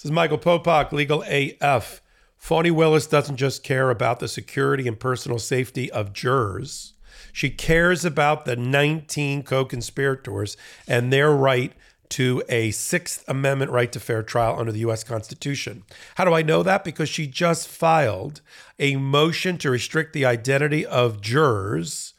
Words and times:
This 0.00 0.06
is 0.06 0.12
Michael 0.12 0.38
Popok, 0.38 0.92
Legal 0.92 1.22
AF. 1.28 2.00
Fani 2.38 2.70
Willis 2.70 3.06
doesn't 3.06 3.36
just 3.36 3.62
care 3.62 3.90
about 3.90 4.18
the 4.18 4.28
security 4.28 4.88
and 4.88 4.98
personal 4.98 5.38
safety 5.38 5.92
of 5.92 6.14
jurors. 6.14 6.94
She 7.34 7.50
cares 7.50 8.02
about 8.02 8.46
the 8.46 8.56
19 8.56 9.42
co 9.42 9.66
conspirators 9.66 10.56
and 10.88 11.12
their 11.12 11.30
right 11.32 11.74
to 12.08 12.42
a 12.48 12.70
Sixth 12.70 13.22
Amendment 13.28 13.72
right 13.72 13.92
to 13.92 14.00
fair 14.00 14.22
trial 14.22 14.58
under 14.58 14.72
the 14.72 14.78
U.S. 14.78 15.04
Constitution. 15.04 15.84
How 16.14 16.24
do 16.24 16.32
I 16.32 16.40
know 16.40 16.62
that? 16.62 16.82
Because 16.82 17.10
she 17.10 17.26
just 17.26 17.68
filed 17.68 18.40
a 18.78 18.96
motion 18.96 19.58
to 19.58 19.70
restrict 19.70 20.14
the 20.14 20.24
identity 20.24 20.86
of 20.86 21.20
jurors 21.20 22.14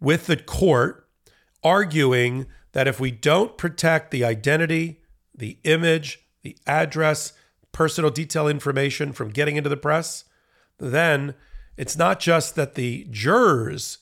with 0.00 0.28
the 0.28 0.38
court, 0.38 1.06
arguing 1.62 2.46
that 2.72 2.88
if 2.88 2.98
we 2.98 3.10
don't 3.10 3.58
protect 3.58 4.12
the 4.12 4.24
identity, 4.24 5.02
the 5.34 5.58
image, 5.64 6.24
the 6.42 6.56
address, 6.66 7.32
personal 7.72 8.10
detail 8.10 8.48
information 8.48 9.12
from 9.12 9.30
getting 9.30 9.56
into 9.56 9.68
the 9.68 9.76
press, 9.76 10.24
then 10.78 11.34
it's 11.76 11.96
not 11.96 12.20
just 12.20 12.56
that 12.56 12.74
the 12.74 13.06
jurors' 13.10 13.98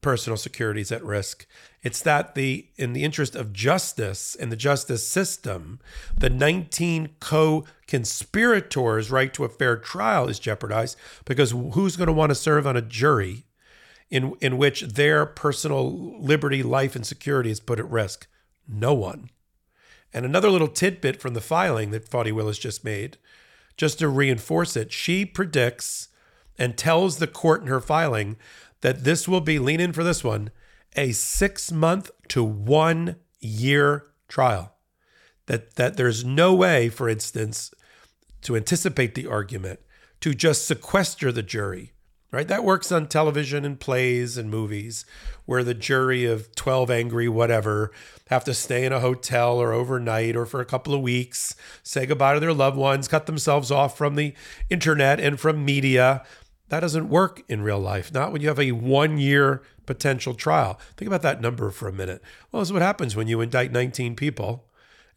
personal 0.00 0.36
security 0.36 0.80
is 0.80 0.90
at 0.90 1.04
risk. 1.04 1.46
It's 1.82 2.02
that 2.02 2.34
the 2.34 2.68
in 2.76 2.92
the 2.92 3.04
interest 3.04 3.34
of 3.34 3.52
justice 3.52 4.34
and 4.34 4.50
the 4.50 4.56
justice 4.56 5.06
system, 5.06 5.78
the 6.16 6.30
19 6.30 7.10
co-conspirators' 7.20 9.10
right 9.10 9.32
to 9.34 9.44
a 9.44 9.48
fair 9.48 9.76
trial 9.76 10.28
is 10.28 10.38
jeopardized 10.38 10.98
because 11.24 11.52
who's 11.52 11.96
going 11.96 12.08
to 12.08 12.12
want 12.12 12.30
to 12.30 12.34
serve 12.34 12.66
on 12.66 12.76
a 12.76 12.82
jury 12.82 13.44
in 14.10 14.34
in 14.40 14.58
which 14.58 14.82
their 14.82 15.24
personal 15.24 16.18
liberty, 16.20 16.62
life, 16.62 16.94
and 16.96 17.06
security 17.06 17.50
is 17.50 17.60
put 17.60 17.78
at 17.78 17.90
risk? 17.90 18.26
No 18.68 18.92
one. 18.94 19.30
And 20.12 20.24
another 20.24 20.50
little 20.50 20.68
tidbit 20.68 21.20
from 21.20 21.34
the 21.34 21.40
filing 21.40 21.90
that 21.90 22.08
Fani 22.08 22.32
Willis 22.32 22.58
just 22.58 22.84
made, 22.84 23.16
just 23.76 23.98
to 24.00 24.08
reinforce 24.08 24.76
it, 24.76 24.92
she 24.92 25.24
predicts 25.24 26.08
and 26.58 26.76
tells 26.76 27.18
the 27.18 27.26
court 27.26 27.62
in 27.62 27.68
her 27.68 27.80
filing 27.80 28.36
that 28.80 29.04
this 29.04 29.28
will 29.28 29.40
be, 29.40 29.58
lean 29.58 29.80
in 29.80 29.92
for 29.92 30.04
this 30.04 30.24
one, 30.24 30.50
a 30.96 31.12
six 31.12 31.70
month 31.70 32.10
to 32.28 32.42
one 32.42 33.16
year 33.40 34.06
trial. 34.28 34.74
That, 35.46 35.76
that 35.76 35.96
there's 35.96 36.24
no 36.24 36.54
way, 36.54 36.88
for 36.88 37.08
instance, 37.08 37.72
to 38.42 38.56
anticipate 38.56 39.14
the 39.14 39.26
argument, 39.26 39.80
to 40.20 40.34
just 40.34 40.66
sequester 40.66 41.32
the 41.32 41.42
jury, 41.42 41.92
right? 42.30 42.48
That 42.48 42.64
works 42.64 42.92
on 42.92 43.08
television 43.08 43.64
and 43.64 43.78
plays 43.78 44.36
and 44.36 44.50
movies 44.50 45.04
where 45.46 45.64
the 45.64 45.74
jury 45.74 46.24
of 46.24 46.54
12 46.54 46.90
angry 46.90 47.28
whatever 47.28 47.90
have 48.28 48.44
to 48.44 48.54
stay 48.54 48.84
in 48.84 48.92
a 48.92 49.00
hotel 49.00 49.58
or 49.58 49.72
overnight 49.72 50.36
or 50.36 50.46
for 50.46 50.60
a 50.60 50.66
couple 50.66 50.94
of 50.94 51.00
weeks, 51.00 51.56
say 51.82 52.06
goodbye 52.06 52.34
to 52.34 52.40
their 52.40 52.52
loved 52.52 52.76
ones, 52.76 53.08
cut 53.08 53.26
themselves 53.26 53.70
off 53.70 53.98
from 53.98 54.14
the 54.14 54.32
internet 54.68 55.18
and 55.18 55.40
from 55.40 55.64
media. 55.64 56.24
That 56.68 56.80
doesn't 56.80 57.08
work 57.08 57.42
in 57.48 57.62
real 57.62 57.80
life, 57.80 58.14
not 58.14 58.30
when 58.30 58.42
you 58.42 58.48
have 58.48 58.60
a 58.60 58.72
one 58.72 59.18
year 59.18 59.62
potential 59.86 60.34
trial. 60.34 60.78
Think 60.96 61.08
about 61.08 61.22
that 61.22 61.40
number 61.40 61.70
for 61.70 61.88
a 61.88 61.92
minute. 61.92 62.22
Well, 62.52 62.60
this 62.60 62.68
is 62.68 62.72
what 62.72 62.82
happens 62.82 63.16
when 63.16 63.26
you 63.26 63.40
indict 63.40 63.72
19 63.72 64.14
people 64.14 64.66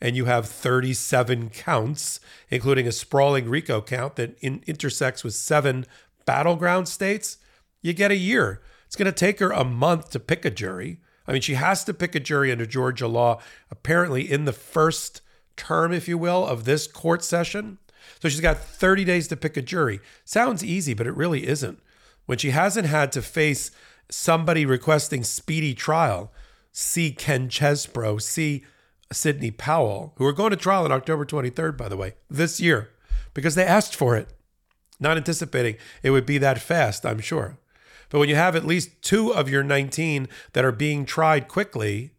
and 0.01 0.17
you 0.17 0.25
have 0.25 0.49
37 0.49 1.51
counts, 1.51 2.19
including 2.49 2.87
a 2.87 2.91
sprawling 2.91 3.47
RICO 3.47 3.81
count 3.81 4.15
that 4.15 4.37
in, 4.39 4.63
intersects 4.67 5.23
with 5.23 5.35
seven 5.35 5.85
battleground 6.25 6.87
states. 6.87 7.37
You 7.81 7.93
get 7.93 8.11
a 8.11 8.15
year. 8.15 8.61
It's 8.85 8.95
going 8.95 9.05
to 9.05 9.11
take 9.11 9.39
her 9.39 9.51
a 9.51 9.63
month 9.63 10.11
to 10.11 10.19
pick 10.19 10.45
a 10.45 10.51
jury. 10.51 10.99
I 11.27 11.31
mean, 11.31 11.41
she 11.41 11.55
has 11.55 11.83
to 11.85 11.93
pick 11.93 12.15
a 12.15 12.19
jury 12.19 12.51
under 12.51 12.65
Georgia 12.65 13.07
law, 13.07 13.41
apparently 13.71 14.29
in 14.29 14.45
the 14.45 14.53
first 14.53 15.21
term, 15.55 15.93
if 15.93 16.07
you 16.07 16.17
will, 16.17 16.45
of 16.45 16.65
this 16.65 16.87
court 16.87 17.23
session. 17.23 17.77
So 18.21 18.29
she's 18.29 18.41
got 18.41 18.57
30 18.57 19.05
days 19.05 19.27
to 19.29 19.37
pick 19.37 19.57
a 19.57 19.61
jury. 19.61 19.99
Sounds 20.25 20.63
easy, 20.63 20.93
but 20.93 21.07
it 21.07 21.15
really 21.15 21.47
isn't. 21.47 21.79
When 22.25 22.37
she 22.37 22.51
hasn't 22.51 22.87
had 22.87 23.11
to 23.13 23.21
face 23.21 23.71
somebody 24.09 24.65
requesting 24.65 25.23
speedy 25.23 25.73
trial, 25.73 26.31
see 26.71 27.11
Ken 27.11 27.49
Chesebro, 27.49 28.21
see 28.21 28.63
Sidney 29.11 29.51
Powell, 29.51 30.13
who 30.17 30.25
are 30.25 30.33
going 30.33 30.51
to 30.51 30.57
trial 30.57 30.85
on 30.85 30.91
October 30.91 31.25
23rd, 31.25 31.77
by 31.77 31.87
the 31.87 31.97
way, 31.97 32.15
this 32.29 32.59
year, 32.59 32.89
because 33.33 33.55
they 33.55 33.65
asked 33.65 33.95
for 33.95 34.15
it, 34.15 34.29
not 35.03 35.17
anticipating 35.17 35.75
it 36.01 36.09
would 36.09 36.25
be 36.25 36.39
that 36.39 36.59
fast, 36.59 37.05
I'm 37.05 37.19
sure. 37.19 37.57
But 38.09 38.19
when 38.19 38.29
you 38.29 38.35
have 38.35 38.55
at 38.55 38.65
least 38.65 39.01
two 39.01 39.33
of 39.33 39.49
your 39.49 39.63
19 39.63 40.27
that 40.53 40.65
are 40.65 40.71
being 40.71 41.05
tried 41.05 41.47
quickly, 41.47 42.11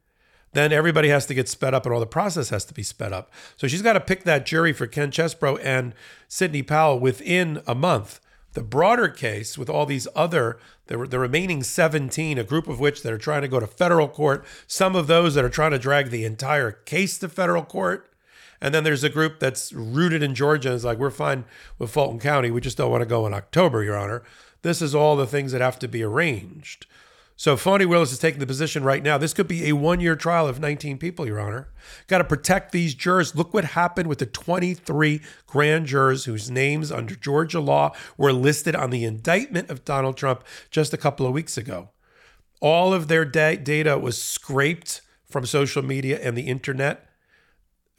then 0.55 0.73
everybody 0.73 1.09
has 1.09 1.27
to 1.27 1.35
get 1.35 1.49
sped 1.49 1.75
up 1.75 1.85
and 1.85 1.93
all 1.93 2.01
the 2.01 2.07
process 2.07 2.49
has 2.49 2.65
to 2.65 2.75
be 2.75 2.83
sped 2.83 3.13
up. 3.13 3.31
So 3.57 3.67
she's 3.67 3.83
got 3.83 3.93
to 3.95 4.01
pick 4.01 4.25
that 4.25 4.47
jury 4.47 4.73
for 4.73 4.87
Ken 4.87 5.11
Chesebro 5.11 5.59
and 5.63 5.95
Sidney 6.29 6.63
Powell 6.63 6.99
within 6.99 7.61
a 7.67 7.75
month. 7.75 8.21
The 8.55 8.63
broader 8.63 9.09
case 9.09 9.59
with 9.59 9.69
all 9.69 9.85
these 9.85 10.07
other, 10.15 10.59
the, 10.87 10.97
the 11.07 11.19
remaining 11.19 11.65
17, 11.65 12.39
a 12.39 12.45
group 12.45 12.69
of 12.69 12.79
which 12.79 13.03
that 13.03 13.13
are 13.13 13.19
trying 13.19 13.43
to 13.43 13.49
go 13.49 13.59
to 13.59 13.67
federal 13.67 14.09
court, 14.09 14.45
some 14.69 14.95
of 14.95 15.09
those 15.09 15.35
that 15.35 15.45
are 15.45 15.51
trying 15.51 15.73
to 15.73 15.79
drag 15.79 16.11
the 16.11 16.25
entire 16.25 16.71
case 16.71 17.19
to 17.19 17.29
federal 17.29 17.65
court. 17.65 18.14
And 18.65 18.75
then 18.75 18.83
there's 18.83 19.05
a 19.05 19.11
group 19.11 19.41
that's 19.41 19.75
rooted 19.75 20.23
in 20.23 20.35
Georgia 20.35 20.71
and 20.71 20.77
is 20.77 20.87
like, 20.87 20.97
we're 20.97 21.11
fine 21.11 21.45
with 21.79 21.91
Fulton 21.91 22.19
County. 22.19 22.51
We 22.51 22.63
just 22.63 22.79
don't 22.79 22.91
want 22.91 23.03
to 23.03 23.07
go 23.07 23.27
in 23.27 23.35
October, 23.35 23.85
Your 23.85 23.95
Honor. 23.95 24.23
This 24.63 24.81
is 24.81 24.95
all 24.95 25.17
the 25.17 25.27
things 25.27 25.53
that 25.53 25.61
have 25.61 25.79
to 25.81 25.87
be 25.87 26.03
arranged. 26.03 26.87
So 27.37 27.59
Fani 27.59 27.85
Willis 27.85 28.11
is 28.11 28.19
taking 28.19 28.41
the 28.41 28.47
position 28.47 28.83
right 28.83 29.03
now. 29.03 29.19
This 29.19 29.35
could 29.35 29.49
be 29.49 29.69
a 29.69 29.75
one-year 29.75 30.17
trial 30.17 30.49
of 30.49 30.61
19 30.61 30.97
people, 30.97 31.27
Your 31.27 31.41
Honor. 31.41 31.69
Got 32.07 32.19
to 32.19 32.25
protect 32.25 32.73
these 32.73 32.95
jurors. 32.95 33.37
Look 33.37 33.53
what 33.53 33.67
happened 33.67 34.09
with 34.09 34.21
the 34.21 34.25
23 34.25 35.21
grand 35.47 35.85
jurors 35.85 36.25
whose 36.25 36.51
names 36.51 36.91
under 36.91 37.15
Georgia 37.15 37.61
law 37.61 37.93
were 38.17 38.33
listed 38.33 38.75
on 38.75 38.89
the 38.89 39.05
indictment 39.05 39.69
of 39.69 39.85
Donald 39.85 40.17
Trump 40.17 40.43
just 40.71 40.95
a 40.95 40.97
couple 40.97 41.27
of 41.27 41.35
weeks 41.35 41.59
ago. 41.59 41.91
All 42.63 42.95
of 42.95 43.09
their 43.09 43.27
da- 43.27 43.57
data 43.57 43.99
was 43.99 44.17
scraped 44.23 45.03
from 45.29 45.45
social 45.45 45.83
media 45.83 46.19
and 46.23 46.35
the 46.35 46.49
internet 46.49 47.11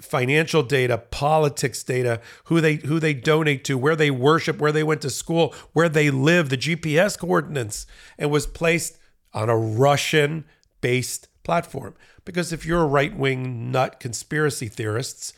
financial 0.01 0.63
data, 0.63 0.97
politics 0.97 1.83
data, 1.83 2.21
who 2.45 2.61
they 2.61 2.75
who 2.75 2.99
they 2.99 3.13
donate 3.13 3.63
to, 3.65 3.77
where 3.77 3.95
they 3.95 4.11
worship, 4.11 4.59
where 4.59 4.71
they 4.71 4.83
went 4.83 5.01
to 5.01 5.09
school, 5.09 5.53
where 5.73 5.89
they 5.89 6.09
live, 6.09 6.49
the 6.49 6.57
GPS 6.57 7.17
coordinates, 7.17 7.85
and 8.17 8.31
was 8.31 8.47
placed 8.47 8.97
on 9.33 9.49
a 9.49 9.57
Russian 9.57 10.45
based 10.81 11.27
platform. 11.43 11.95
Because 12.25 12.51
if 12.51 12.65
you're 12.65 12.81
a 12.81 12.87
right 12.87 13.15
wing 13.15 13.71
nut 13.71 13.99
conspiracy 13.99 14.67
theorists, 14.67 15.33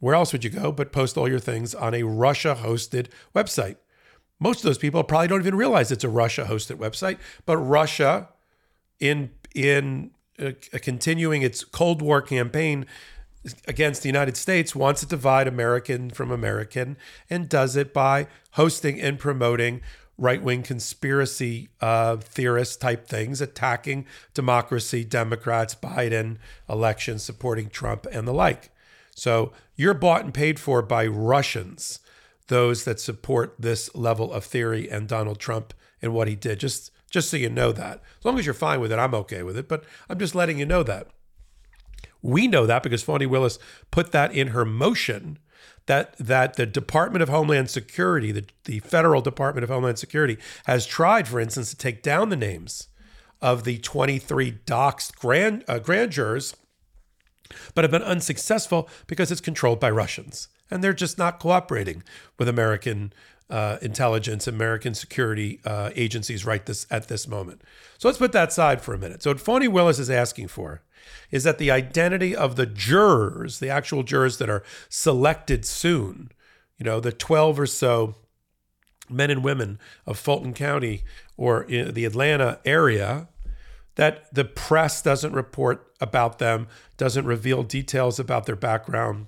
where 0.00 0.14
else 0.14 0.32
would 0.32 0.44
you 0.44 0.50
go 0.50 0.72
but 0.72 0.92
post 0.92 1.16
all 1.16 1.28
your 1.28 1.38
things 1.38 1.74
on 1.74 1.94
a 1.94 2.02
Russia 2.02 2.56
hosted 2.60 3.08
website? 3.34 3.76
Most 4.38 4.58
of 4.58 4.62
those 4.64 4.78
people 4.78 5.04
probably 5.04 5.28
don't 5.28 5.40
even 5.40 5.54
realize 5.54 5.92
it's 5.92 6.04
a 6.04 6.08
Russia 6.08 6.46
hosted 6.48 6.76
website, 6.76 7.18
but 7.44 7.58
Russia 7.58 8.30
in 8.98 9.30
in 9.54 10.12
uh, 10.38 10.52
continuing 10.72 11.42
its 11.42 11.64
Cold 11.64 12.00
War 12.00 12.22
campaign 12.22 12.86
against 13.66 14.02
the 14.02 14.08
United 14.08 14.36
States 14.36 14.74
wants 14.74 15.00
to 15.00 15.06
divide 15.06 15.48
American 15.48 16.10
from 16.10 16.30
American 16.30 16.96
and 17.28 17.48
does 17.48 17.76
it 17.76 17.92
by 17.92 18.26
hosting 18.52 19.00
and 19.00 19.18
promoting 19.18 19.80
right 20.18 20.42
wing 20.42 20.62
conspiracy 20.62 21.70
uh, 21.80 22.16
theorist 22.18 22.80
type 22.80 23.06
things, 23.06 23.40
attacking 23.40 24.06
democracy, 24.34 25.02
Democrats, 25.02 25.74
Biden, 25.74 26.36
elections, 26.68 27.22
supporting 27.22 27.70
Trump, 27.70 28.06
and 28.12 28.28
the 28.28 28.34
like. 28.34 28.70
So 29.14 29.52
you're 29.76 29.94
bought 29.94 30.24
and 30.24 30.34
paid 30.34 30.60
for 30.60 30.82
by 30.82 31.06
Russians, 31.06 32.00
those 32.48 32.84
that 32.84 33.00
support 33.00 33.54
this 33.58 33.94
level 33.94 34.32
of 34.32 34.44
theory 34.44 34.90
and 34.90 35.08
Donald 35.08 35.38
Trump 35.38 35.72
and 36.02 36.12
what 36.12 36.28
he 36.28 36.36
did. 36.36 36.60
Just 36.60 36.90
just 37.10 37.30
so 37.30 37.36
you 37.36 37.50
know 37.50 37.72
that. 37.72 38.00
As 38.18 38.24
long 38.24 38.38
as 38.38 38.46
you're 38.46 38.54
fine 38.54 38.80
with 38.80 38.92
it, 38.92 38.98
I'm 38.98 39.14
okay 39.14 39.42
with 39.42 39.56
it. 39.56 39.68
But 39.68 39.84
I'm 40.08 40.18
just 40.18 40.34
letting 40.34 40.58
you 40.58 40.66
know 40.66 40.82
that. 40.84 41.08
We 42.22 42.46
know 42.46 42.66
that 42.66 42.82
because 42.82 43.02
Fani 43.02 43.26
Willis 43.26 43.58
put 43.90 44.12
that 44.12 44.32
in 44.32 44.48
her 44.48 44.64
motion 44.64 45.38
that 45.86 46.16
that 46.18 46.54
the 46.54 46.66
Department 46.66 47.22
of 47.22 47.28
Homeland 47.28 47.70
Security, 47.70 48.32
the, 48.32 48.44
the 48.64 48.80
federal 48.80 49.20
Department 49.20 49.64
of 49.64 49.70
Homeland 49.70 49.98
Security, 49.98 50.38
has 50.66 50.86
tried, 50.86 51.26
for 51.26 51.40
instance, 51.40 51.70
to 51.70 51.76
take 51.76 52.02
down 52.02 52.28
the 52.28 52.36
names 52.36 52.88
of 53.42 53.64
the 53.64 53.78
23 53.78 54.52
doxed 54.66 55.16
grand 55.16 55.64
uh, 55.66 55.78
grand 55.78 56.12
jurors, 56.12 56.54
but 57.74 57.82
have 57.82 57.90
been 57.90 58.02
unsuccessful 58.02 58.88
because 59.06 59.32
it's 59.32 59.40
controlled 59.40 59.80
by 59.80 59.90
Russians, 59.90 60.48
and 60.70 60.84
they're 60.84 60.92
just 60.92 61.18
not 61.18 61.40
cooperating 61.40 62.02
with 62.38 62.48
American 62.48 63.12
uh, 63.50 63.78
intelligence, 63.82 64.46
American 64.46 64.94
security 64.94 65.60
uh, 65.64 65.90
agencies 65.96 66.44
right 66.46 66.64
this 66.66 66.86
at 66.90 67.08
this 67.08 67.26
moment. 67.26 67.62
So 67.98 68.08
let's 68.08 68.18
put 68.18 68.32
that 68.32 68.48
aside 68.48 68.80
for 68.80 68.94
a 68.94 68.98
minute. 68.98 69.22
So 69.22 69.30
what 69.30 69.40
Fani 69.40 69.68
Willis 69.68 69.98
is 69.98 70.08
asking 70.08 70.48
for 70.48 70.82
is 71.30 71.44
that 71.44 71.58
the 71.58 71.70
identity 71.70 72.34
of 72.34 72.56
the 72.56 72.66
jurors, 72.66 73.58
the 73.58 73.68
actual 73.68 74.02
jurors 74.02 74.38
that 74.38 74.48
are 74.48 74.62
selected 74.88 75.64
soon, 75.64 76.30
you 76.78 76.84
know, 76.84 77.00
the 77.00 77.12
12 77.12 77.60
or 77.60 77.66
so 77.66 78.14
men 79.08 79.30
and 79.30 79.42
women 79.42 79.78
of 80.06 80.18
Fulton 80.18 80.54
County 80.54 81.02
or 81.36 81.64
the 81.66 82.04
Atlanta 82.04 82.60
area, 82.64 83.28
that 83.96 84.32
the 84.32 84.44
press 84.44 85.02
doesn't 85.02 85.32
report 85.32 85.92
about 86.00 86.38
them, 86.38 86.68
doesn't 86.96 87.26
reveal 87.26 87.62
details 87.62 88.18
about 88.18 88.46
their 88.46 88.56
background, 88.56 89.26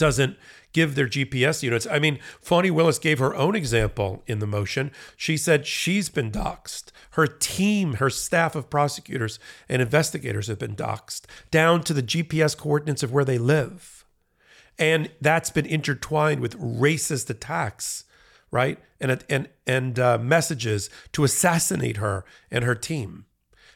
doesn't 0.00 0.36
give 0.72 0.94
their 0.94 1.06
GPS 1.06 1.62
units. 1.62 1.86
I 1.86 1.98
mean, 1.98 2.18
Fani 2.40 2.70
Willis 2.70 2.98
gave 2.98 3.18
her 3.18 3.34
own 3.34 3.54
example 3.54 4.22
in 4.26 4.38
the 4.38 4.46
motion. 4.46 4.92
She 5.16 5.36
said 5.36 5.66
she's 5.66 6.08
been 6.08 6.30
doxxed. 6.30 6.90
Her 7.12 7.26
team, 7.26 7.94
her 7.94 8.08
staff 8.08 8.54
of 8.54 8.70
prosecutors 8.70 9.38
and 9.68 9.82
investigators 9.82 10.46
have 10.46 10.58
been 10.58 10.76
doxxed 10.76 11.22
down 11.50 11.82
to 11.84 11.92
the 11.92 12.02
GPS 12.02 12.56
coordinates 12.56 13.02
of 13.02 13.12
where 13.12 13.24
they 13.24 13.38
live. 13.38 14.04
And 14.78 15.10
that's 15.20 15.50
been 15.50 15.66
intertwined 15.66 16.40
with 16.40 16.58
racist 16.58 17.28
attacks, 17.28 18.04
right? 18.50 18.78
And 18.98 19.22
and 19.28 19.48
and 19.66 19.98
uh, 19.98 20.16
messages 20.18 20.88
to 21.12 21.24
assassinate 21.24 21.98
her 21.98 22.24
and 22.50 22.64
her 22.64 22.74
team. 22.74 23.26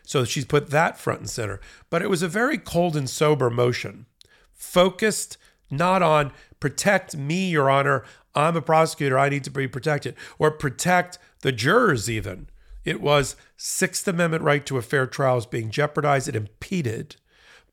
So 0.07 0.25
she's 0.25 0.45
put 0.47 0.71
that 0.71 0.99
front 0.99 1.21
and 1.21 1.31
center. 1.31 1.61
But 1.91 2.03
it 2.03 2.09
was 2.09 2.23
a 2.23 2.29
very 2.29 2.57
cold 2.57 2.97
and 2.97 3.09
sober 3.09 3.51
motion, 3.51 4.07
focused 4.53 5.37
not 5.71 6.03
on 6.03 6.33
protect 6.61 7.17
me, 7.17 7.51
Your 7.51 7.69
Honor. 7.69 8.05
I'm 8.35 8.57
a 8.57 8.63
prosecutor. 8.63 9.19
I 9.19 9.29
need 9.29 9.45
to 9.45 9.51
be 9.51 9.69
protected, 9.69 10.17
or 10.39 10.51
protect 10.51 11.19
the 11.43 11.53
jurors, 11.53 12.11
even. 12.11 12.49
It 12.85 13.01
was 13.01 13.37
Sixth 13.57 14.07
Amendment 14.09 14.43
right 14.43 14.65
to 14.67 14.79
a 14.79 14.83
fair 14.83 15.07
trial 15.07 15.39
is 15.39 15.47
being 15.47 15.71
jeopardized 15.71 16.29
and 16.29 16.37
impeded 16.37 17.17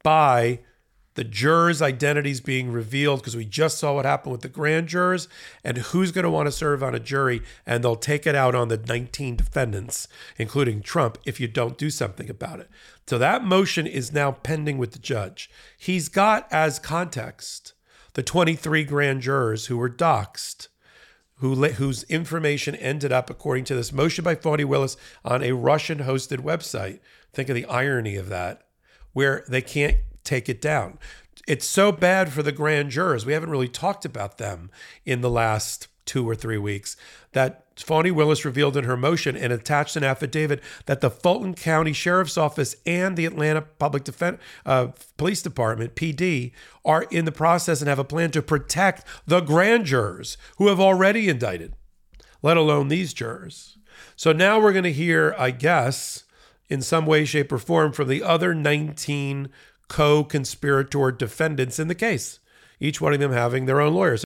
by 0.04 0.60
the 1.16 1.24
jurors' 1.24 1.82
identities 1.82 2.40
being 2.40 2.72
revealed 2.72 3.20
because 3.20 3.36
we 3.36 3.44
just 3.44 3.78
saw 3.78 3.96
what 3.96 4.06
happened 4.06 4.32
with 4.32 4.42
the 4.42 4.50
grand 4.50 4.88
jurors 4.88 5.28
and 5.64 5.78
who's 5.78 6.12
going 6.12 6.24
to 6.24 6.30
want 6.30 6.48
to 6.48 6.52
serve 6.52 6.82
on 6.82 6.96
a 6.96 7.00
jury 7.00 7.42
and 7.66 7.84
they'll 7.84 7.98
take 7.98 8.26
it 8.26 8.36
out 8.36 8.56
on 8.56 8.70
the 8.70 8.78
19 8.78 9.36
defendants 9.36 10.08
including 10.38 10.82
Trump 10.82 11.18
if 11.26 11.40
you 11.40 11.48
don't 11.48 11.78
do 11.78 11.90
something 11.90 12.30
about 12.30 12.62
it. 12.62 12.70
So 13.08 13.18
that 13.18 13.44
motion 13.44 13.86
is 13.86 14.14
now 14.14 14.32
pending 14.32 14.78
with 14.78 14.92
the 14.92 15.00
judge. 15.00 15.50
He's 15.78 16.08
got 16.08 16.48
as 16.52 16.80
context 16.80 17.74
the 18.14 18.24
23 18.24 18.84
grand 18.84 19.22
jurors 19.22 19.68
who 19.68 19.78
were 19.78 19.90
doxxed 19.90 20.68
who, 21.42 21.56
whose 21.56 22.04
information 22.04 22.76
ended 22.76 23.12
up, 23.12 23.30
according 23.30 23.66
to 23.66 23.76
this 23.76 23.92
motion 23.92 24.24
by 24.24 24.36
Fani 24.36 24.64
Willis, 24.64 24.96
on 25.26 25.44
a 25.44 25.54
Russian 25.54 26.00
hosted 26.00 26.38
website. 26.38 27.00
Think 27.34 27.50
of 27.50 27.56
the 27.56 27.66
irony 27.66 28.16
of 28.16 28.30
that, 28.30 28.62
where 29.14 29.44
they 29.50 29.62
can't 29.62 29.98
take 30.24 30.48
it 30.48 30.62
down. 30.62 31.00
It's 31.48 31.66
so 31.66 31.92
bad 31.92 32.32
for 32.32 32.44
the 32.44 32.52
grand 32.52 32.92
jurors. 32.92 33.26
We 33.26 33.34
haven't 33.34 33.50
really 33.50 33.68
talked 33.68 34.06
about 34.06 34.38
them 34.38 34.70
in 35.04 35.22
the 35.22 35.32
last 35.32 35.88
two 36.06 36.28
or 36.28 36.36
three 36.36 36.58
weeks 36.58 36.98
that 37.34 37.66
Fani 37.78 38.12
Willis 38.12 38.46
revealed 38.46 38.78
in 38.78 38.84
her 38.84 38.98
motion 38.98 39.36
and 39.36 39.52
attached 39.52 39.96
an 39.96 40.04
affidavit 40.04 40.62
that 40.86 41.02
the 41.02 41.10
Fulton 41.10 41.54
County 41.54 41.94
Sheriff's 41.94 42.38
Office 42.38 42.76
and 42.86 43.18
the 43.18 43.26
Atlanta 43.26 43.62
Public 43.62 44.04
Defense 44.04 44.40
uh, 44.66 44.88
Police 45.18 45.42
Department 45.42 45.96
(PD) 45.96 46.52
are 46.86 47.04
in 47.04 47.26
the 47.26 47.32
process 47.32 47.82
and 47.82 47.90
have 47.90 48.00
a 48.00 48.04
plan 48.04 48.32
to 48.32 48.42
protect 48.42 49.06
the 49.26 49.42
grand 49.42 49.86
jurors 49.86 50.38
who 50.58 50.68
have 50.68 50.80
already 50.80 51.30
indicted, 51.30 51.74
let 52.42 52.58
alone 52.58 52.88
these 52.88 53.14
jurors. 53.14 53.78
So 54.16 54.32
now 54.32 54.60
we're 54.60 54.74
going 54.74 54.84
to 54.84 54.92
hear, 54.92 55.36
I 55.38 55.52
guess, 55.52 56.24
in 56.70 56.82
some 56.82 57.06
way, 57.06 57.26
shape, 57.26 57.52
or 57.52 57.58
form, 57.58 57.92
from 57.92 58.08
the 58.08 58.24
other 58.24 58.54
19 58.54 59.50
co 59.88 60.24
conspirator 60.24 61.12
defendants 61.12 61.80
in 61.80 61.88
the 61.88 61.96
case, 61.96 62.40
each 62.80 63.02
one 63.02 63.14
of 63.14 63.20
them 63.20 63.32
having 63.34 63.66
their 63.66 63.82
own 63.82 63.94
lawyers. 63.94 64.24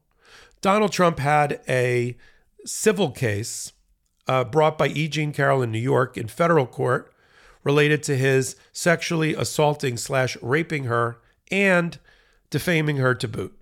Donald 0.62 0.90
Trump 0.90 1.18
had 1.18 1.60
a 1.68 2.16
civil 2.64 3.10
case 3.10 3.74
uh, 4.26 4.44
brought 4.44 4.78
by 4.78 4.88
E. 4.88 5.06
Jean 5.08 5.34
Carroll 5.34 5.60
in 5.60 5.70
New 5.70 5.78
York 5.78 6.16
in 6.16 6.26
federal 6.26 6.64
court 6.64 7.12
related 7.62 8.02
to 8.04 8.16
his 8.16 8.56
sexually 8.72 9.34
assaulting 9.34 9.98
slash 9.98 10.38
raping 10.40 10.84
her 10.84 11.18
and 11.50 11.98
defaming 12.48 12.96
her 12.96 13.14
to 13.14 13.28
boot. 13.28 13.54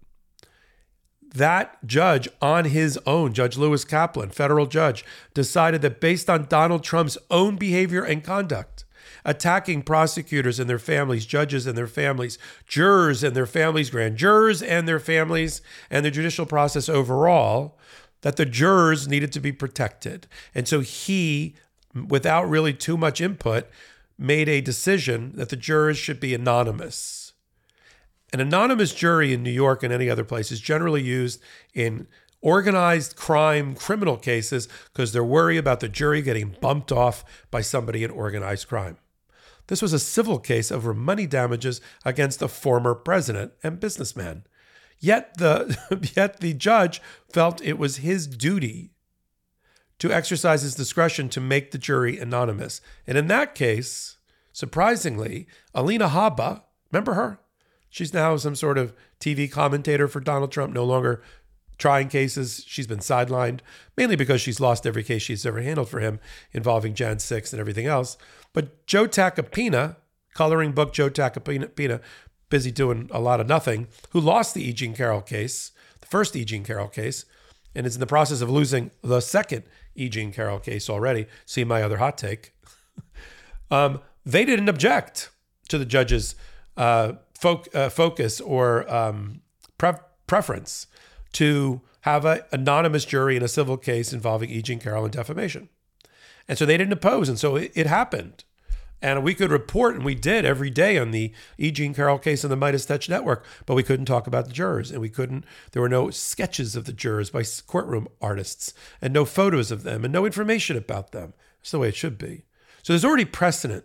That 1.20 1.84
judge 1.84 2.28
on 2.40 2.66
his 2.66 2.96
own, 3.06 3.32
Judge 3.32 3.56
Lewis 3.56 3.84
Kaplan, 3.84 4.30
federal 4.30 4.66
judge, 4.66 5.04
decided 5.34 5.82
that 5.82 6.00
based 6.00 6.30
on 6.30 6.46
Donald 6.46 6.84
Trump's 6.84 7.18
own 7.28 7.56
behavior 7.56 8.04
and 8.04 8.22
conduct, 8.22 8.84
attacking 9.26 9.82
prosecutors 9.82 10.60
and 10.60 10.70
their 10.70 10.78
families, 10.78 11.26
judges 11.26 11.66
and 11.66 11.76
their 11.76 11.88
families, 11.88 12.38
jurors 12.66 13.24
and 13.24 13.34
their 13.34 13.44
families, 13.44 13.90
grand 13.90 14.16
jurors 14.16 14.62
and 14.62 14.88
their 14.88 15.00
families, 15.00 15.60
and 15.90 16.06
the 16.06 16.10
judicial 16.10 16.46
process 16.46 16.88
overall, 16.88 17.76
that 18.22 18.36
the 18.36 18.46
jurors 18.46 19.08
needed 19.08 19.32
to 19.32 19.40
be 19.40 19.52
protected. 19.52 20.28
And 20.54 20.66
so 20.66 20.80
he, 20.80 21.56
without 22.08 22.48
really 22.48 22.72
too 22.72 22.96
much 22.96 23.20
input, 23.20 23.66
made 24.16 24.48
a 24.48 24.60
decision 24.60 25.32
that 25.34 25.48
the 25.48 25.56
jurors 25.56 25.98
should 25.98 26.20
be 26.20 26.32
anonymous. 26.32 27.32
An 28.32 28.40
anonymous 28.40 28.94
jury 28.94 29.34
in 29.34 29.42
New 29.42 29.50
York 29.50 29.82
and 29.82 29.92
any 29.92 30.08
other 30.08 30.24
place 30.24 30.52
is 30.52 30.60
generally 30.60 31.02
used 31.02 31.40
in 31.74 32.06
organized 32.40 33.16
crime 33.16 33.74
criminal 33.74 34.16
cases 34.16 34.68
because 34.92 35.12
they're 35.12 35.24
worried 35.24 35.58
about 35.58 35.80
the 35.80 35.88
jury 35.88 36.22
getting 36.22 36.56
bumped 36.60 36.92
off 36.92 37.24
by 37.50 37.60
somebody 37.60 38.04
in 38.04 38.10
organized 38.10 38.68
crime. 38.68 38.96
This 39.68 39.82
was 39.82 39.92
a 39.92 39.98
civil 39.98 40.38
case 40.38 40.70
over 40.70 40.94
money 40.94 41.26
damages 41.26 41.80
against 42.04 42.42
a 42.42 42.48
former 42.48 42.94
president 42.94 43.52
and 43.62 43.80
businessman. 43.80 44.44
Yet 44.98 45.38
the 45.38 45.76
yet 46.16 46.40
the 46.40 46.54
judge 46.54 47.02
felt 47.32 47.62
it 47.62 47.78
was 47.78 47.98
his 47.98 48.26
duty 48.26 48.92
to 49.98 50.12
exercise 50.12 50.62
his 50.62 50.74
discretion 50.74 51.28
to 51.30 51.40
make 51.40 51.70
the 51.70 51.78
jury 51.78 52.18
anonymous. 52.18 52.80
And 53.06 53.16
in 53.16 53.28
that 53.28 53.54
case, 53.54 54.18
surprisingly, 54.52 55.46
Alina 55.74 56.08
Habba, 56.08 56.62
remember 56.92 57.14
her? 57.14 57.40
She's 57.88 58.12
now 58.12 58.36
some 58.36 58.54
sort 58.54 58.76
of 58.78 58.92
TV 59.20 59.50
commentator 59.50 60.06
for 60.06 60.20
Donald 60.20 60.52
Trump, 60.52 60.74
no 60.74 60.84
longer 60.84 61.22
trying 61.78 62.08
cases. 62.08 62.64
She's 62.66 62.86
been 62.86 62.98
sidelined, 62.98 63.60
mainly 63.96 64.16
because 64.16 64.40
she's 64.40 64.60
lost 64.60 64.86
every 64.86 65.02
case 65.02 65.22
she's 65.22 65.46
ever 65.46 65.60
handled 65.60 65.88
for 65.88 66.00
him 66.00 66.20
involving 66.52 66.94
Jan 66.94 67.18
6 67.18 67.52
and 67.52 67.60
everything 67.60 67.86
else. 67.86 68.16
But 68.52 68.86
Joe 68.86 69.06
Tacopina, 69.06 69.96
coloring 70.34 70.72
book 70.72 70.92
Joe 70.92 71.10
Tacopina, 71.10 72.00
busy 72.48 72.70
doing 72.70 73.08
a 73.12 73.20
lot 73.20 73.40
of 73.40 73.46
nothing, 73.46 73.88
who 74.10 74.20
lost 74.20 74.54
the 74.54 74.62
E. 74.62 74.72
Jean 74.72 74.94
Carroll 74.94 75.20
case, 75.20 75.72
the 76.00 76.06
first 76.06 76.36
E. 76.36 76.44
Jean 76.44 76.64
Carroll 76.64 76.88
case, 76.88 77.24
and 77.74 77.86
is 77.86 77.96
in 77.96 78.00
the 78.00 78.06
process 78.06 78.40
of 78.40 78.50
losing 78.50 78.90
the 79.02 79.20
second 79.20 79.64
E. 79.94 80.08
Jean 80.08 80.32
Carroll 80.32 80.58
case 80.58 80.88
already. 80.88 81.26
See 81.44 81.64
my 81.64 81.82
other 81.82 81.98
hot 81.98 82.16
take. 82.16 82.54
um, 83.70 84.00
they 84.24 84.44
didn't 84.44 84.68
object 84.68 85.30
to 85.68 85.78
the 85.78 85.84
judge's 85.84 86.34
uh, 86.76 87.12
uh, 87.44 87.88
focus 87.90 88.40
or 88.40 88.92
um, 88.92 89.42
pre- 89.78 89.92
preference 90.26 90.86
to 91.36 91.82
have 92.00 92.24
an 92.24 92.40
anonymous 92.50 93.04
jury 93.04 93.36
in 93.36 93.42
a 93.42 93.48
civil 93.48 93.76
case 93.76 94.10
involving 94.10 94.48
E. 94.48 94.62
Jean 94.62 94.78
Carroll 94.78 95.04
and 95.04 95.12
defamation. 95.12 95.68
And 96.48 96.56
so 96.56 96.64
they 96.64 96.78
didn't 96.78 96.94
oppose. 96.94 97.28
And 97.28 97.38
so 97.38 97.56
it, 97.56 97.72
it 97.74 97.86
happened. 97.86 98.44
And 99.02 99.22
we 99.22 99.34
could 99.34 99.50
report, 99.50 99.94
and 99.94 100.04
we 100.04 100.14
did 100.14 100.46
every 100.46 100.70
day 100.70 100.96
on 100.96 101.10
the 101.10 101.34
E. 101.58 101.70
Jean 101.70 101.92
Carroll 101.92 102.18
case 102.18 102.42
on 102.42 102.50
the 102.50 102.56
MeidasTouch 102.56 103.10
Network, 103.10 103.44
but 103.66 103.74
we 103.74 103.82
couldn't 103.82 104.06
talk 104.06 104.26
about 104.26 104.46
the 104.46 104.54
jurors. 104.54 104.90
And 104.90 105.02
we 105.02 105.10
couldn't, 105.10 105.44
there 105.72 105.82
were 105.82 105.90
no 105.90 106.08
sketches 106.08 106.74
of 106.74 106.86
the 106.86 106.94
jurors 106.94 107.28
by 107.28 107.44
courtroom 107.66 108.08
artists, 108.22 108.72
and 109.02 109.12
no 109.12 109.26
photos 109.26 109.70
of 109.70 109.82
them, 109.82 110.02
and 110.02 110.12
no 110.14 110.24
information 110.24 110.78
about 110.78 111.12
them. 111.12 111.34
That's 111.58 111.72
the 111.72 111.80
way 111.80 111.88
it 111.88 111.96
should 111.96 112.16
be. 112.16 112.44
So 112.82 112.94
there's 112.94 113.04
already 113.04 113.26
precedent, 113.26 113.84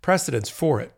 precedence 0.00 0.48
for 0.48 0.80
it. 0.80 0.92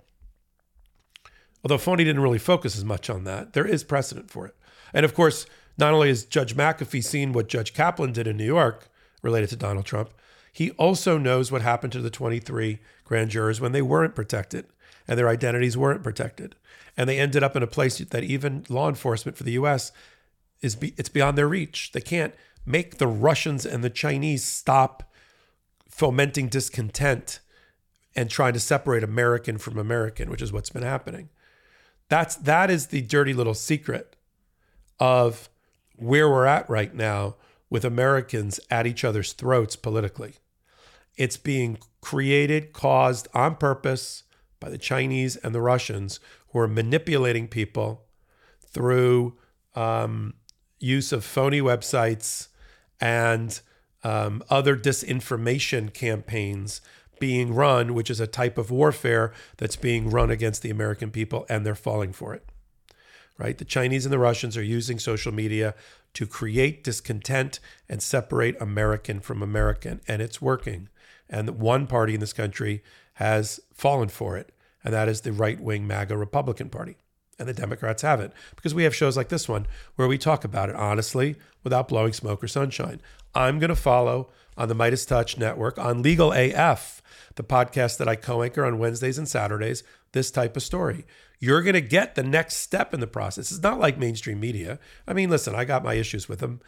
Although 1.64 1.78
Fani 1.78 2.04
didn't 2.04 2.22
really 2.22 2.38
focus 2.38 2.76
as 2.76 2.84
much 2.84 3.08
on 3.08 3.24
that, 3.24 3.54
there 3.54 3.66
is 3.66 3.82
precedent 3.82 4.30
for 4.30 4.46
it. 4.46 4.54
And 4.92 5.06
of 5.06 5.14
course, 5.14 5.46
not 5.78 5.94
only 5.94 6.08
has 6.08 6.24
Judge 6.24 6.56
McAfee 6.56 7.04
seen 7.04 7.32
what 7.32 7.48
Judge 7.48 7.74
Kaplan 7.74 8.12
did 8.12 8.26
in 8.26 8.36
New 8.36 8.44
York 8.44 8.88
related 9.22 9.50
to 9.50 9.56
Donald 9.56 9.84
Trump, 9.84 10.10
he 10.52 10.70
also 10.72 11.18
knows 11.18 11.52
what 11.52 11.62
happened 11.62 11.92
to 11.92 12.00
the 12.00 12.10
23 12.10 12.78
grand 13.04 13.30
jurors 13.30 13.60
when 13.60 13.72
they 13.72 13.82
weren't 13.82 14.14
protected 14.14 14.66
and 15.06 15.18
their 15.18 15.28
identities 15.28 15.76
weren't 15.76 16.02
protected. 16.02 16.56
And 16.96 17.08
they 17.08 17.18
ended 17.18 17.42
up 17.42 17.56
in 17.56 17.62
a 17.62 17.66
place 17.66 17.98
that 17.98 18.24
even 18.24 18.64
law 18.68 18.88
enforcement 18.88 19.36
for 19.36 19.44
the 19.44 19.52
US 19.52 19.92
is 20.62 20.74
be, 20.74 20.94
it's 20.96 21.10
beyond 21.10 21.36
their 21.36 21.48
reach. 21.48 21.92
They 21.92 22.00
can't 22.00 22.34
make 22.64 22.98
the 22.98 23.06
Russians 23.06 23.66
and 23.66 23.84
the 23.84 23.90
Chinese 23.90 24.44
stop 24.44 25.12
fomenting 25.88 26.48
discontent 26.48 27.40
and 28.14 28.30
trying 28.30 28.54
to 28.54 28.60
separate 28.60 29.04
American 29.04 29.58
from 29.58 29.78
American, 29.78 30.30
which 30.30 30.42
is 30.42 30.52
what's 30.52 30.70
been 30.70 30.82
happening. 30.82 31.28
That's 32.08 32.36
that 32.36 32.70
is 32.70 32.86
the 32.86 33.02
dirty 33.02 33.34
little 33.34 33.54
secret 33.54 34.16
of 34.98 35.48
where 35.96 36.28
we're 36.28 36.46
at 36.46 36.68
right 36.68 36.94
now 36.94 37.36
with 37.68 37.84
Americans 37.84 38.60
at 38.70 38.86
each 38.86 39.04
other's 39.04 39.32
throats 39.32 39.76
politically. 39.76 40.34
It's 41.16 41.36
being 41.36 41.78
created, 42.00 42.72
caused 42.72 43.28
on 43.34 43.56
purpose 43.56 44.22
by 44.60 44.70
the 44.70 44.78
Chinese 44.78 45.36
and 45.36 45.54
the 45.54 45.60
Russians 45.60 46.20
who 46.48 46.58
are 46.58 46.68
manipulating 46.68 47.48
people 47.48 48.04
through 48.60 49.36
um, 49.74 50.34
use 50.78 51.12
of 51.12 51.24
phony 51.24 51.60
websites 51.60 52.48
and 53.00 53.60
um, 54.04 54.42
other 54.50 54.76
disinformation 54.76 55.92
campaigns 55.92 56.80
being 57.18 57.54
run, 57.54 57.94
which 57.94 58.10
is 58.10 58.20
a 58.20 58.26
type 58.26 58.58
of 58.58 58.70
warfare 58.70 59.32
that's 59.56 59.76
being 59.76 60.10
run 60.10 60.30
against 60.30 60.62
the 60.62 60.70
American 60.70 61.10
people, 61.10 61.46
and 61.48 61.64
they're 61.64 61.74
falling 61.74 62.12
for 62.12 62.34
it 62.34 62.46
right? 63.38 63.58
The 63.58 63.64
Chinese 63.64 64.06
and 64.06 64.12
the 64.12 64.18
Russians 64.18 64.56
are 64.56 64.62
using 64.62 64.98
social 64.98 65.32
media 65.32 65.74
to 66.14 66.26
create 66.26 66.82
discontent 66.82 67.60
and 67.88 68.02
separate 68.02 68.60
American 68.60 69.20
from 69.20 69.42
American, 69.42 70.00
and 70.08 70.22
it's 70.22 70.40
working. 70.40 70.88
And 71.28 71.58
one 71.58 71.86
party 71.86 72.14
in 72.14 72.20
this 72.20 72.32
country 72.32 72.82
has 73.14 73.60
fallen 73.74 74.08
for 74.08 74.36
it, 74.36 74.52
and 74.82 74.94
that 74.94 75.08
is 75.08 75.22
the 75.22 75.32
right 75.32 75.60
wing 75.60 75.86
MAGA 75.86 76.16
Republican 76.16 76.70
Party. 76.70 76.96
And 77.38 77.46
the 77.46 77.52
Democrats 77.52 78.00
haven't, 78.00 78.32
because 78.54 78.74
we 78.74 78.84
have 78.84 78.94
shows 78.94 79.14
like 79.14 79.28
this 79.28 79.46
one 79.46 79.66
where 79.96 80.08
we 80.08 80.16
talk 80.16 80.42
about 80.42 80.70
it 80.70 80.76
honestly 80.76 81.36
without 81.62 81.88
blowing 81.88 82.14
smoke 82.14 82.42
or 82.42 82.48
sunshine. 82.48 83.02
I'm 83.34 83.58
going 83.58 83.68
to 83.68 83.76
follow 83.76 84.30
on 84.56 84.68
the 84.68 84.74
MeidasTouch 84.74 85.36
Network 85.36 85.78
on 85.78 86.00
Legal 86.00 86.32
AF, 86.32 87.02
the 87.34 87.44
podcast 87.44 87.98
that 87.98 88.08
I 88.08 88.16
co 88.16 88.42
anchor 88.42 88.64
on 88.64 88.78
Wednesdays 88.78 89.18
and 89.18 89.28
Saturdays, 89.28 89.82
this 90.12 90.30
type 90.30 90.56
of 90.56 90.62
story 90.62 91.04
you're 91.38 91.62
going 91.62 91.74
to 91.74 91.80
get 91.80 92.14
the 92.14 92.22
next 92.22 92.56
step 92.56 92.94
in 92.94 93.00
the 93.00 93.06
process. 93.06 93.50
It's 93.50 93.62
not 93.62 93.78
like 93.78 93.98
mainstream 93.98 94.40
media. 94.40 94.78
I 95.06 95.12
mean, 95.12 95.30
listen, 95.30 95.54
I 95.54 95.64
got 95.64 95.84
my 95.84 95.94
issues 95.94 96.28
with 96.28 96.40
them. 96.40 96.60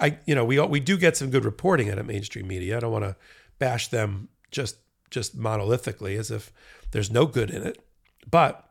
I, 0.00 0.18
you 0.26 0.34
know, 0.34 0.44
we 0.44 0.58
we 0.60 0.80
do 0.80 0.96
get 0.96 1.16
some 1.16 1.30
good 1.30 1.44
reporting 1.44 1.90
out 1.90 1.98
of 1.98 2.06
mainstream 2.06 2.48
media. 2.48 2.76
I 2.76 2.80
don't 2.80 2.92
want 2.92 3.04
to 3.04 3.16
bash 3.58 3.88
them 3.88 4.28
just 4.50 4.76
just 5.10 5.38
monolithically 5.38 6.18
as 6.18 6.30
if 6.30 6.52
there's 6.90 7.10
no 7.10 7.26
good 7.26 7.50
in 7.50 7.62
it, 7.62 7.78
but 8.28 8.68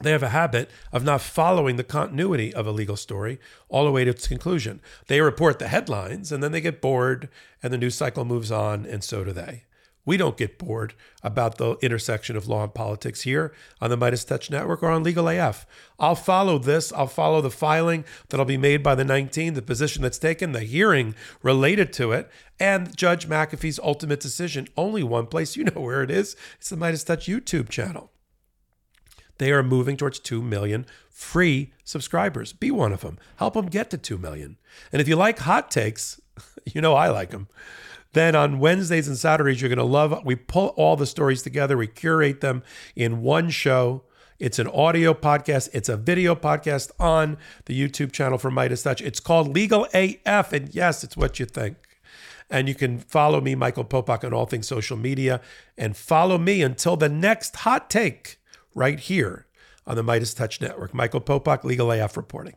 they 0.00 0.10
have 0.10 0.22
a 0.22 0.30
habit 0.30 0.68
of 0.92 1.04
not 1.04 1.20
following 1.20 1.76
the 1.76 1.84
continuity 1.84 2.52
of 2.52 2.66
a 2.66 2.72
legal 2.72 2.96
story 2.96 3.38
all 3.68 3.84
the 3.84 3.92
way 3.92 4.04
to 4.04 4.10
its 4.10 4.26
conclusion. 4.26 4.80
They 5.06 5.20
report 5.20 5.58
the 5.58 5.68
headlines 5.68 6.32
and 6.32 6.42
then 6.42 6.50
they 6.50 6.60
get 6.60 6.80
bored 6.80 7.28
and 7.62 7.72
the 7.72 7.78
news 7.78 7.94
cycle 7.94 8.24
moves 8.24 8.50
on, 8.50 8.84
and 8.84 9.04
so 9.04 9.22
do 9.22 9.32
they. 9.32 9.64
We 10.04 10.16
don't 10.16 10.36
get 10.36 10.58
bored 10.58 10.94
about 11.22 11.58
the 11.58 11.76
intersection 11.80 12.36
of 12.36 12.48
law 12.48 12.64
and 12.64 12.74
politics 12.74 13.22
here 13.22 13.54
on 13.80 13.88
the 13.88 13.96
MeidasTouch 13.96 14.50
Network 14.50 14.82
or 14.82 14.90
on 14.90 15.04
Legal 15.04 15.28
AF. 15.28 15.64
I'll 15.98 16.16
follow 16.16 16.58
this. 16.58 16.92
I'll 16.92 17.06
follow 17.06 17.40
the 17.40 17.50
filing 17.50 18.04
that'll 18.28 18.44
be 18.44 18.56
made 18.56 18.82
by 18.82 18.96
the 18.96 19.04
19, 19.04 19.54
the 19.54 19.62
position 19.62 20.02
that's 20.02 20.18
taken, 20.18 20.52
the 20.52 20.60
hearing 20.60 21.14
related 21.40 21.92
to 21.94 22.10
it, 22.10 22.28
and 22.58 22.96
Judge 22.96 23.28
McAfee's 23.28 23.78
ultimate 23.78 24.18
decision. 24.18 24.66
Only 24.76 25.04
one 25.04 25.26
place. 25.26 25.56
You 25.56 25.64
know 25.64 25.80
where 25.80 26.02
it 26.02 26.10
is. 26.10 26.34
It's 26.58 26.70
the 26.70 26.76
MeidasTouch 26.76 27.32
YouTube 27.32 27.68
channel. 27.68 28.10
They 29.38 29.52
are 29.52 29.62
moving 29.62 29.96
towards 29.96 30.18
2 30.18 30.42
million 30.42 30.86
free 31.10 31.72
subscribers. 31.84 32.52
Be 32.52 32.70
one 32.70 32.92
of 32.92 33.00
them. 33.00 33.18
Help 33.36 33.54
them 33.54 33.66
get 33.66 33.90
to 33.90 33.98
2 33.98 34.18
million. 34.18 34.56
And 34.92 35.00
if 35.00 35.08
you 35.08 35.16
like 35.16 35.40
hot 35.40 35.70
takes, 35.70 36.20
you 36.64 36.80
know 36.80 36.94
I 36.94 37.08
like 37.08 37.30
them. 37.30 37.48
Then 38.12 38.34
on 38.34 38.58
Wednesdays 38.58 39.08
and 39.08 39.16
Saturdays, 39.16 39.60
you're 39.60 39.68
going 39.68 39.78
to 39.78 39.84
love. 39.84 40.24
We 40.24 40.36
pull 40.36 40.68
all 40.76 40.96
the 40.96 41.06
stories 41.06 41.42
together, 41.42 41.76
we 41.76 41.86
curate 41.86 42.40
them 42.40 42.62
in 42.94 43.22
one 43.22 43.50
show. 43.50 44.04
It's 44.38 44.58
an 44.58 44.66
audio 44.66 45.14
podcast. 45.14 45.68
It's 45.72 45.88
a 45.88 45.96
video 45.96 46.34
podcast 46.34 46.90
on 46.98 47.38
the 47.66 47.80
YouTube 47.80 48.10
channel 48.10 48.38
for 48.38 48.50
MeidasTouch. 48.50 49.00
It's 49.00 49.20
called 49.20 49.54
Legal 49.54 49.86
AF. 49.94 50.52
And 50.52 50.74
yes, 50.74 51.04
it's 51.04 51.16
what 51.16 51.38
you 51.38 51.46
think. 51.46 51.76
And 52.50 52.68
you 52.68 52.74
can 52.74 52.98
follow 52.98 53.40
me, 53.40 53.54
Michael 53.54 53.84
Popok, 53.84 54.24
on 54.24 54.34
all 54.34 54.46
things 54.46 54.66
social 54.66 54.96
media. 54.96 55.40
And 55.78 55.96
follow 55.96 56.38
me 56.38 56.60
until 56.60 56.96
the 56.96 57.08
next 57.08 57.56
hot 57.56 57.88
take 57.88 58.40
right 58.74 58.98
here 58.98 59.46
on 59.86 59.94
the 59.94 60.02
MeidasTouch 60.02 60.60
Network. 60.60 60.92
Michael 60.92 61.20
Popok, 61.20 61.62
Legal 61.62 61.92
AF 61.92 62.16
reporting. 62.16 62.56